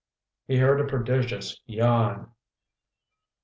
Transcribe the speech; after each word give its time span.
He 0.47 0.57
heard 0.57 0.81
a 0.81 0.87
prodigious 0.87 1.61
yawn. 1.67 2.31